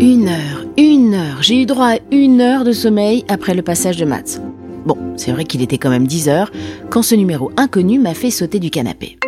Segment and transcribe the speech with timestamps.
[0.00, 1.42] Une heure, une heure.
[1.42, 4.42] J'ai eu droit à une heure de sommeil après le passage de maths.
[4.84, 6.52] Bon, c'est vrai qu'il était quand même 10 heures
[6.90, 9.18] quand ce numéro inconnu m'a fait sauter du canapé.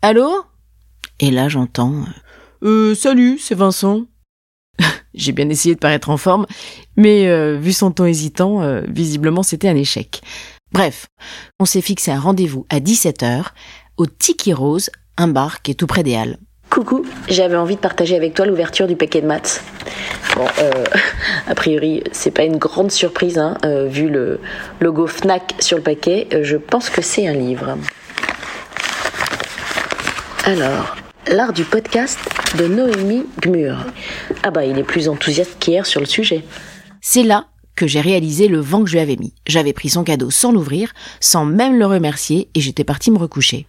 [0.00, 0.42] Allô?
[1.20, 2.04] Et là j'entends
[2.62, 4.06] Euh salut, c'est Vincent.
[5.14, 6.46] J'ai bien essayé de paraître en forme,
[6.96, 10.22] mais euh, vu son ton hésitant, euh, visiblement c'était un échec.
[10.72, 11.08] Bref,
[11.60, 13.48] on s'est fixé un rendez-vous à 17h
[13.98, 16.38] au Tiki Rose, un bar qui est tout près des Halles.
[16.70, 19.62] Coucou, j'avais envie de partager avec toi l'ouverture du paquet de maths.
[20.36, 20.70] Bon, euh,
[21.46, 24.40] a priori, c'est pas une grande surprise, hein, euh, vu le
[24.80, 26.28] logo Fnac sur le paquet.
[26.32, 27.78] euh, je pense que c'est un livre.
[30.44, 30.96] Alors,
[31.26, 32.18] l'art du podcast
[32.58, 33.76] de Noémie Gmur.
[34.42, 36.44] Ah bah, il est plus enthousiaste qu'hier sur le sujet.
[37.00, 37.46] C'est là
[37.76, 39.32] que j'ai réalisé le vent que je lui avais mis.
[39.46, 43.66] J'avais pris son cadeau sans l'ouvrir, sans même le remercier, et j'étais partie me recoucher.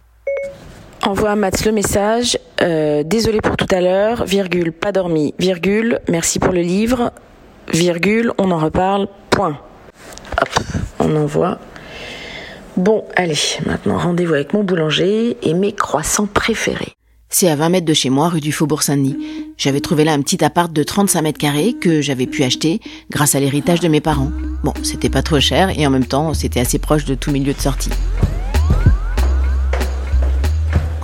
[1.02, 2.38] Envoie à Mats le message.
[2.62, 7.10] euh, désolé pour tout à l'heure, virgule, pas dormi, virgule, merci pour le livre,
[7.72, 9.58] virgule, on en reparle, point.
[10.40, 10.48] Hop,
[10.98, 11.58] on envoie.
[12.76, 16.92] Bon, allez, maintenant rendez-vous avec mon boulanger et mes croissants préférés.
[17.30, 19.16] C'est à 20 mètres de chez moi, rue du Faubourg Saint-Denis.
[19.56, 23.34] J'avais trouvé là un petit appart de 35 mètres carrés que j'avais pu acheter grâce
[23.34, 24.30] à l'héritage de mes parents.
[24.64, 27.38] Bon, c'était pas trop cher et en même temps, c'était assez proche de tous mes
[27.38, 27.90] lieux de sortie.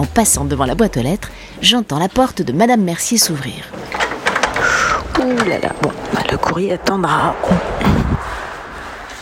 [0.07, 3.73] En passant devant la boîte aux lettres, j'entends la porte de Madame Mercier s'ouvrir.
[5.19, 7.35] Ouh là là, bon, bah, le courrier attendra.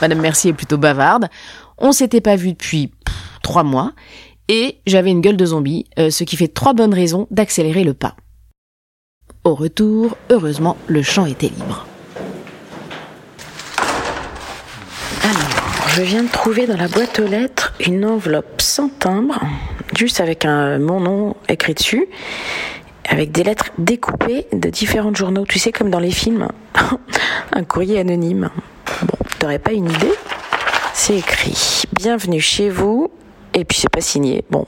[0.03, 1.31] Madame Mercier est plutôt bavarde.
[1.79, 3.93] On s'était pas vu depuis pff, trois mois
[4.49, 7.95] et j'avais une gueule de zombie, euh, ce qui fait trois bonnes raisons d'accélérer le
[7.95, 8.15] pas.
[9.43, 11.87] Au retour, heureusement, le champ était libre.
[15.23, 19.41] Alors, je viens de trouver dans la boîte aux lettres une enveloppe sans timbre,
[19.97, 22.09] juste avec un, mon nom écrit dessus,
[23.09, 26.49] avec des lettres découpées de différents journaux, tu sais, comme dans les films.
[27.53, 28.51] un courrier anonyme.
[29.03, 30.13] Bon, t'aurais pas une idée?
[30.95, 33.11] C'est écrit Bienvenue chez vous.
[33.57, 34.45] Et puis c'est pas signé.
[34.51, 34.65] Bon,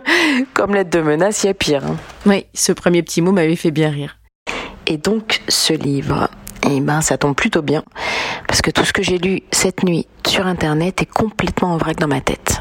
[0.52, 1.86] comme lettre de menace, il y a pire.
[1.86, 1.96] hein.
[2.26, 4.18] Oui, ce premier petit mot m'avait fait bien rire.
[4.86, 6.28] Et donc, ce livre,
[6.68, 7.84] eh ben, ça tombe plutôt bien,
[8.48, 11.98] parce que tout ce que j'ai lu cette nuit sur Internet est complètement en vrac
[11.98, 12.60] dans ma tête.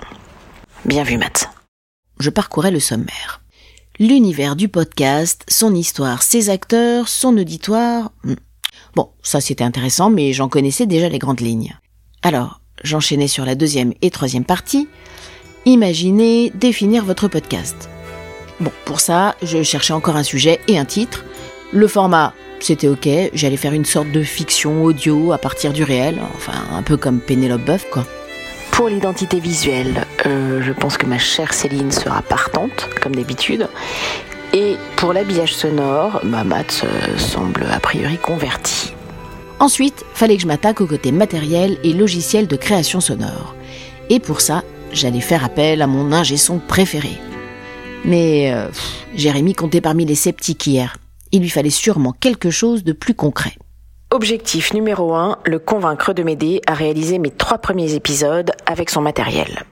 [0.85, 1.49] Bien vu, Matt.
[2.19, 3.41] Je parcourais le sommaire.
[3.99, 8.11] L'univers du podcast, son histoire, ses acteurs, son auditoire.
[8.23, 8.35] hmm.
[8.95, 11.77] Bon, ça c'était intéressant, mais j'en connaissais déjà les grandes lignes.
[12.21, 14.88] Alors, j'enchaînais sur la deuxième et troisième partie.
[15.65, 17.89] Imaginez définir votre podcast.
[18.59, 21.25] Bon, pour ça, je cherchais encore un sujet et un titre.
[21.73, 26.19] Le format, c'était ok, j'allais faire une sorte de fiction audio à partir du réel,
[26.35, 28.05] enfin un peu comme Pénélope Boeuf, quoi.
[28.71, 33.69] Pour l'identité visuelle, euh, je pense que ma chère Céline sera partante, comme d'habitude.
[34.53, 38.94] Et pour l'habillage sonore, ma Matt euh, semble a priori converti.
[39.59, 43.55] Ensuite, fallait que je m'attaque au côté matériel et logiciel de création sonore.
[44.09, 47.17] Et pour ça, j'allais faire appel à mon ingé son préféré.
[48.03, 50.97] Mais euh, pff, Jérémy comptait parmi les sceptiques hier.
[51.31, 53.56] Il lui fallait sûrement quelque chose de plus concret.
[54.12, 59.02] Objectif numéro 1, le convaincre de m'aider à réaliser mes trois premiers épisodes avec son
[59.02, 59.63] matériel.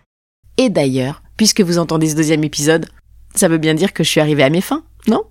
[0.58, 2.88] Et d'ailleurs, puisque vous entendez ce deuxième épisode,
[3.36, 5.24] ça veut bien dire que je suis arrivée à mes fins, non?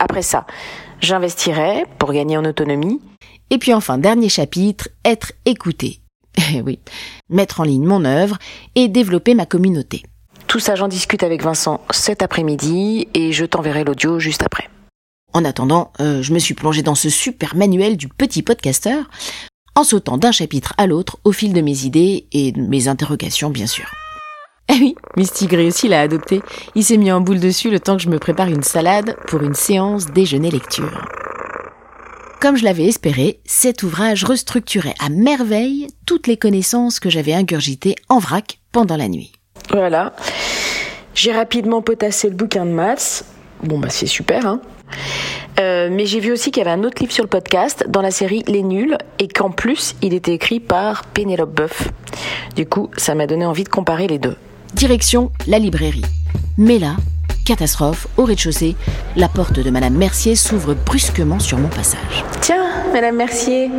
[0.00, 0.46] Après ça,
[1.00, 3.00] j'investirai pour gagner en autonomie.
[3.50, 6.00] Et puis enfin, dernier chapitre, être écouté.
[6.54, 6.78] Eh oui,
[7.28, 8.38] mettre en ligne mon œuvre
[8.74, 10.02] et développer ma communauté.
[10.46, 14.68] Tout ça, j'en discute avec Vincent cet après-midi et je t'enverrai l'audio juste après.
[15.34, 19.04] En attendant, euh, je me suis plongée dans ce super manuel du petit podcasteur,
[19.74, 23.48] en sautant d'un chapitre à l'autre au fil de mes idées et de mes interrogations,
[23.48, 23.90] bien sûr.
[24.68, 26.42] Eh oui, Mistigri aussi l'a adopté.
[26.74, 29.42] Il s'est mis en boule dessus le temps que je me prépare une salade pour
[29.42, 31.06] une séance déjeuner-lecture.
[32.40, 37.96] Comme je l'avais espéré, cet ouvrage restructurait à merveille toutes les connaissances que j'avais ingurgitées
[38.08, 39.32] en vrac pendant la nuit.
[39.70, 40.14] Voilà.
[41.14, 43.24] J'ai rapidement potassé le bouquin de maths.
[43.62, 44.60] Bon, bah c'est super, hein.
[45.60, 48.00] Euh, mais j'ai vu aussi qu'il y avait un autre livre sur le podcast dans
[48.02, 51.88] la série Les Nuls et qu'en plus il était écrit par Pénélope Boeuf.
[52.56, 54.36] Du coup, ça m'a donné envie de comparer les deux.
[54.74, 56.04] Direction la librairie.
[56.56, 56.96] Mais là,
[57.44, 58.76] catastrophe, au rez-de-chaussée,
[59.16, 62.24] la porte de Madame Mercier s'ouvre brusquement sur mon passage.
[62.40, 63.70] Tiens, Madame Mercier,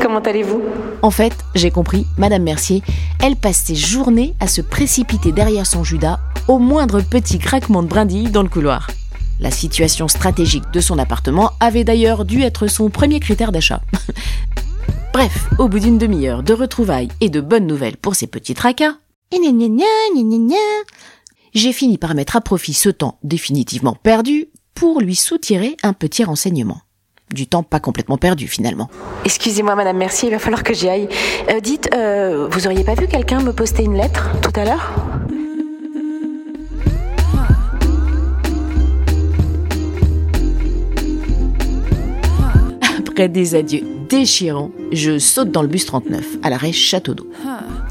[0.00, 0.62] comment allez-vous?
[1.02, 2.82] En fait, j'ai compris, Madame Mercier,
[3.22, 6.18] elle passe ses journées à se précipiter derrière son Judas
[6.48, 8.88] au moindre petit craquement de brindille dans le couloir.
[9.40, 13.82] La situation stratégique de son appartement avait d'ailleurs dû être son premier critère d'achat.
[15.12, 18.94] Bref, au bout d'une demi-heure de retrouvailles et de bonnes nouvelles pour ces petits tracas,
[21.54, 26.24] j'ai fini par mettre à profit ce temps définitivement perdu pour lui soutirer un petit
[26.24, 26.80] renseignement.
[27.32, 28.90] Du temps pas complètement perdu finalement.
[29.24, 31.08] Excusez-moi, Madame Mercier, il va falloir que j'y aille.
[31.50, 34.92] Euh, dites, euh, vous auriez pas vu quelqu'un me poster une lettre tout à l'heure?
[43.12, 47.30] Après des adieux déchirants, je saute dans le bus 39, à l'arrêt Château d'Eau.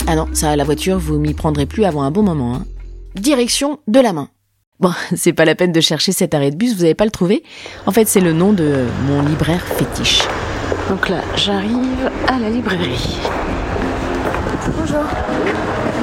[0.08, 2.56] Ah non, ça, la voiture, vous m'y prendrez plus avant un bon moment.
[2.56, 2.66] Hein.
[3.14, 4.30] Direction de la main.
[4.80, 7.12] Bon, c'est pas la peine de chercher cet arrêt de bus, vous n'allez pas le
[7.12, 7.44] trouver.
[7.86, 10.24] En fait, c'est le nom de mon libraire fétiche.
[10.90, 13.20] Donc là, j'arrive à la librairie.
[14.76, 15.04] Bonjour.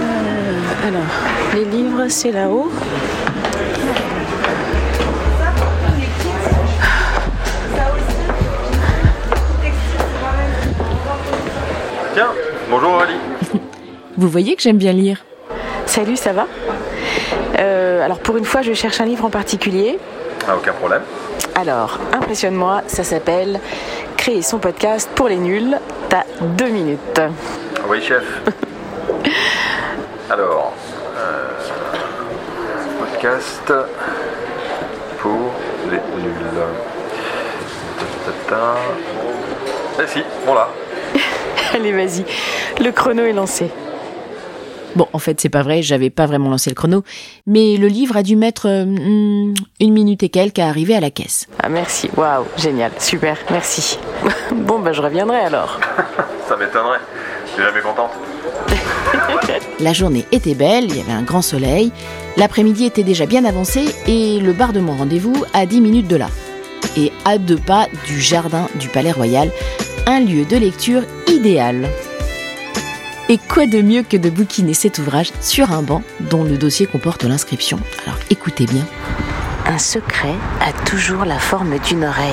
[0.00, 2.70] Euh, alors, les livres, c'est là-haut.
[12.70, 13.18] Bonjour Aurélie.
[14.16, 15.24] Vous voyez que j'aime bien lire.
[15.86, 16.46] Salut, ça va
[17.58, 19.98] Euh, Alors, pour une fois, je cherche un livre en particulier.
[20.46, 21.02] Ah, aucun problème.
[21.54, 23.60] Alors, impressionne-moi, ça s'appelle
[24.16, 25.78] Créer son podcast pour les nuls.
[26.08, 27.20] T'as deux minutes.
[27.88, 28.24] Oui, chef.
[30.30, 30.72] Alors,
[31.16, 31.48] euh,
[33.00, 33.72] podcast
[35.20, 35.52] pour
[35.90, 36.60] les nuls.
[38.26, 38.74] Ta-ta-ta.
[40.02, 40.68] Eh si, voilà.
[41.74, 42.24] Allez, vas-y.
[42.82, 43.70] Le chrono est lancé.
[44.96, 47.04] Bon, en fait, c'est pas vrai, j'avais pas vraiment lancé le chrono,
[47.46, 51.00] mais le livre a dû mettre euh, hmm, une minute et quelques à arriver à
[51.00, 51.46] la caisse.
[51.62, 52.10] Ah, merci.
[52.16, 52.90] Waouh, génial.
[52.98, 53.98] Super, merci.
[54.52, 55.78] bon, bah, je reviendrai alors.
[56.48, 57.00] Ça m'étonnerait.
[57.46, 58.10] Je suis jamais contente.
[59.80, 61.92] La journée était belle, il y avait un grand soleil,
[62.36, 66.16] l'après-midi était déjà bien avancé et le bar de mon rendez-vous à 10 minutes de
[66.16, 66.28] là.
[66.96, 69.50] Et à deux pas du jardin du Palais Royal,
[70.08, 71.86] un lieu de lecture idéal.
[73.28, 76.86] Et quoi de mieux que de bouquiner cet ouvrage sur un banc dont le dossier
[76.86, 77.78] comporte l'inscription?
[78.06, 78.86] Alors écoutez bien.
[79.66, 80.32] Un secret
[80.62, 82.32] a toujours la forme d'une oreille.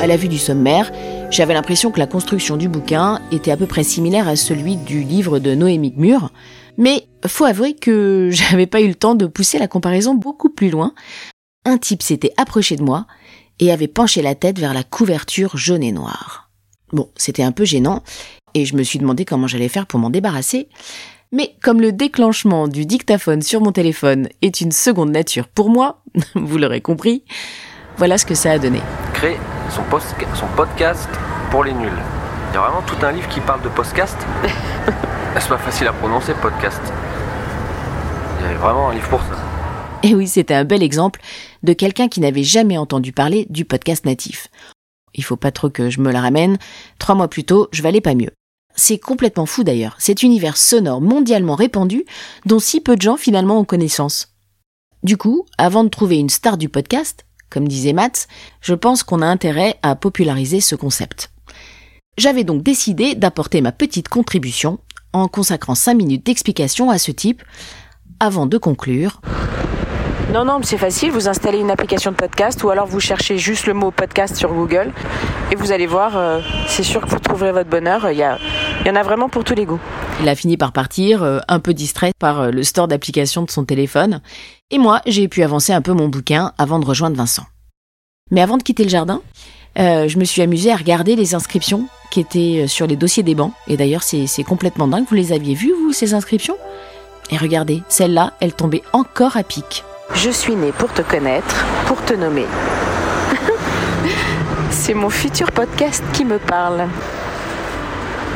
[0.00, 0.92] À la vue du sommaire,
[1.32, 5.02] j'avais l'impression que la construction du bouquin était à peu près similaire à celui du
[5.02, 6.30] livre de Noémie Gmur,
[6.78, 10.70] mais faut avouer que j'avais pas eu le temps de pousser la comparaison beaucoup plus
[10.70, 10.92] loin.
[11.64, 13.06] Un type s'était approché de moi
[13.58, 16.48] et avait penché la tête vers la couverture jaune et noire.
[16.92, 18.02] Bon, c'était un peu gênant,
[18.54, 20.68] et je me suis demandé comment j'allais faire pour m'en débarrasser.
[21.30, 26.02] Mais comme le déclenchement du dictaphone sur mon téléphone est une seconde nature pour moi,
[26.34, 27.22] vous l'aurez compris,
[27.98, 28.80] voilà ce que ça a donné.
[29.12, 29.36] Créer
[29.70, 31.08] son, post- son podcast
[31.50, 31.92] pour les nuls.
[32.50, 34.16] Il y a vraiment tout un livre qui parle de podcast?
[35.38, 36.80] C'est pas facile à prononcer, podcast?
[38.60, 39.38] Vraiment un livre pour ça.
[40.02, 41.22] Et oui, c'était un bel exemple
[41.62, 44.48] de quelqu'un qui n'avait jamais entendu parler du podcast natif.
[45.14, 46.58] Il faut pas trop que je me la ramène.
[46.98, 48.32] Trois mois plus tôt, je valais pas mieux.
[48.76, 52.04] C'est complètement fou d'ailleurs, cet univers sonore mondialement répandu
[52.44, 54.34] dont si peu de gens finalement ont connaissance.
[55.04, 58.26] Du coup, avant de trouver une star du podcast, comme disait Mats,
[58.60, 61.30] je pense qu'on a intérêt à populariser ce concept.
[62.18, 64.80] J'avais donc décidé d'apporter ma petite contribution
[65.14, 67.42] en consacrant 5 minutes d'explication à ce type
[68.18, 69.20] avant de conclure.
[70.32, 71.10] Non, non, mais c'est facile.
[71.10, 74.52] Vous installez une application de podcast ou alors vous cherchez juste le mot podcast sur
[74.52, 74.92] Google
[75.50, 78.08] et vous allez voir, euh, c'est sûr que vous trouverez votre bonheur.
[78.10, 78.38] Il y, a,
[78.80, 79.80] il y en a vraiment pour tous les goûts.
[80.22, 83.50] Il a fini par partir, euh, un peu distrait par euh, le store d'applications de
[83.50, 84.20] son téléphone,
[84.70, 87.46] et moi j'ai pu avancer un peu mon bouquin avant de rejoindre Vincent.
[88.30, 89.22] Mais avant de quitter le jardin,
[89.78, 93.34] euh, je me suis amusée à regarder les inscriptions qui étaient sur les dossiers des
[93.34, 96.56] bancs, et d'ailleurs c'est complètement dingue, vous les aviez vues vous ces inscriptions?
[97.30, 99.84] Et regardez, celle-là, elle tombait encore à pic.
[100.14, 102.46] Je suis née pour te connaître, pour te nommer.
[104.70, 106.88] c'est mon futur podcast qui me parle.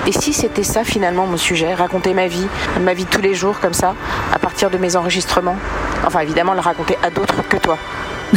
[0.06, 2.46] Et si c'était ça finalement mon sujet, raconter ma vie,
[2.80, 3.94] ma vie de tous les jours comme ça,
[4.32, 5.56] à partir de mes enregistrements?
[6.06, 7.78] Enfin évidemment le raconter à d'autres que toi.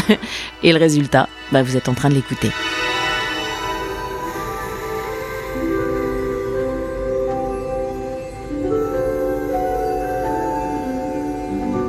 [0.63, 2.51] Et le résultat, bah vous êtes en train de l'écouter.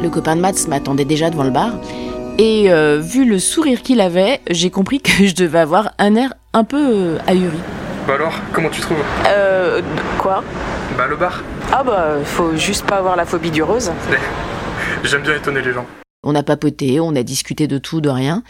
[0.09, 1.73] Le copain de Mats m'attendait déjà devant le bar.
[2.39, 6.33] Et euh, vu le sourire qu'il avait, j'ai compris que je devais avoir un air
[6.55, 7.59] un peu euh, ahuri.
[8.07, 8.97] Bah alors, comment tu trouves?
[9.27, 9.83] Euh.
[10.17, 10.43] Quoi?
[10.97, 11.43] Bah le bar.
[11.71, 13.93] Ah bah faut juste pas avoir la phobie du rose.
[15.05, 15.85] J'aime bien étonner les gens.
[16.23, 18.43] On a papoté, on a discuté de tout, de rien.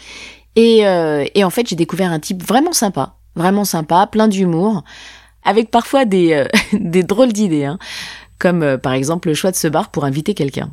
[0.55, 4.85] Et, euh, et en fait, j'ai découvert un type vraiment sympa, vraiment sympa, plein d'humour,
[5.43, 6.45] avec parfois des, euh,
[6.79, 7.79] des drôles d'idées, hein,
[8.39, 10.69] comme euh, par exemple le choix de ce bar pour inviter quelqu'un.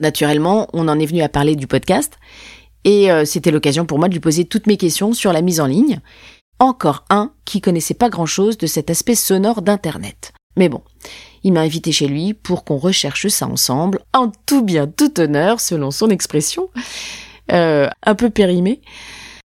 [0.00, 2.18] Naturellement, on en est venu à parler du podcast,
[2.84, 5.60] et euh, c'était l'occasion pour moi de lui poser toutes mes questions sur la mise
[5.60, 6.00] en ligne.
[6.58, 10.32] Encore un qui connaissait pas grand-chose de cet aspect sonore d'Internet.
[10.56, 10.82] Mais bon,
[11.44, 15.60] Il m'a invité chez lui pour qu'on recherche ça ensemble, en tout bien, tout honneur,
[15.60, 16.68] selon son expression,
[17.50, 18.80] euh, un peu périmée.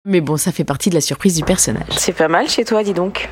[0.06, 1.88] Mais bon, ça fait partie de la surprise du personnage.
[1.98, 3.30] C'est pas mal chez toi, dis donc.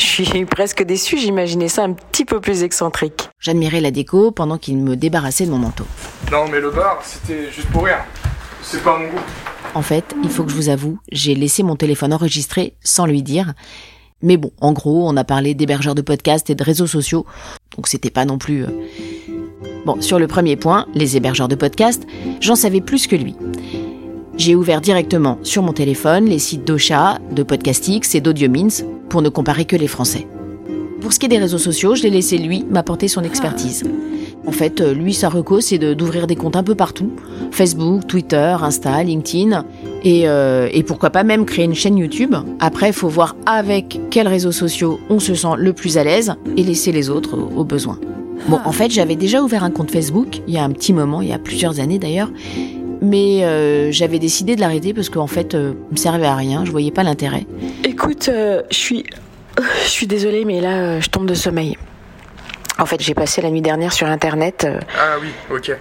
[0.00, 3.28] Je suis presque déçue, j'imaginais ça un petit peu plus excentrique.
[3.38, 5.84] J'admirais la déco pendant qu'il me débarrassait de mon manteau.
[6.32, 8.02] Non, mais le bar, c'était juste pour rire.
[8.62, 9.20] C'est pas mon goût.
[9.74, 13.22] En fait, il faut que je vous avoue, j'ai laissé mon téléphone enregistré sans lui
[13.22, 13.52] dire.
[14.22, 17.26] Mais bon, en gros, on a parlé d'hébergeurs de podcasts et de réseaux sociaux,
[17.76, 18.64] donc c'était pas non plus...
[18.64, 18.68] euh.
[19.86, 22.06] Bon, sur le premier point, les hébergeurs de podcasts,
[22.40, 23.34] j'en savais plus que lui.
[24.36, 28.68] J'ai ouvert directement sur mon téléphone les sites d'Ocha, de Podcastix et d'Audiomins
[29.10, 30.26] pour ne comparer que les Français.
[31.02, 33.84] Pour ce qui est des réseaux sociaux, je l'ai laissé lui m'apporter son expertise.
[34.46, 37.10] En fait, euh, lui, sa reco, c'est de- d'ouvrir des comptes un peu partout.
[37.50, 39.64] Facebook, Twitter, Insta, LinkedIn.
[40.04, 42.34] Et, euh, et pourquoi pas même créer une chaîne YouTube.
[42.58, 46.34] Après, il faut voir avec quels réseaux sociaux on se sent le plus à l'aise
[46.56, 47.98] et laisser les autres au, au besoin.
[48.48, 51.20] Bon, en fait, j'avais déjà ouvert un compte Facebook, il y a un petit moment,
[51.20, 52.30] il y a plusieurs années d'ailleurs.
[53.02, 56.64] Mais euh, j'avais décidé de l'arrêter parce qu'en fait, euh, il me servait à rien,
[56.66, 57.46] je voyais pas l'intérêt.
[58.02, 59.04] Écoute, euh, je suis.
[59.84, 61.76] Je suis désolée, mais là, euh, je tombe de sommeil.
[62.78, 64.64] En fait, j'ai passé la nuit dernière sur Internet.
[64.64, 65.72] euh, Ah oui, ok.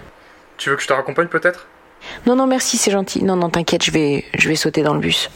[0.57, 1.67] Tu veux que je te raccompagne peut-être?
[2.25, 3.23] Non, non, merci, c'est gentil.
[3.23, 5.29] Non, non, t'inquiète, je vais, je vais sauter dans le bus.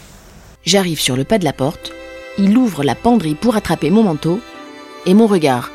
[0.66, 1.94] J'arrive sur le pas de la porte,
[2.38, 4.42] il ouvre la penderie pour attraper mon manteau,
[5.06, 5.72] et mon regard,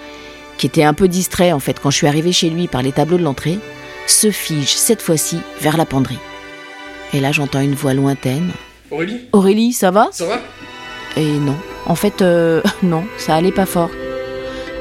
[0.59, 2.93] qui était un peu distrait en fait quand je suis arrivée chez lui par les
[2.93, 3.59] tableaux de l'entrée,
[4.07, 6.19] se fige cette fois-ci vers la penderie.
[7.15, 8.51] Et là j'entends une voix lointaine.
[8.91, 9.29] Aurélie?
[9.33, 10.09] Aurélie, ça va?
[10.13, 10.41] Ça va?
[11.19, 11.57] Et non,
[11.87, 13.91] en fait, euh, non, ça allait pas fort.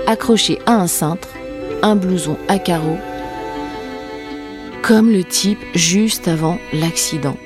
[0.06, 1.30] Accroché à un cintre,
[1.82, 3.00] un blouson à carreaux,
[4.84, 7.38] comme le type juste avant l'accident.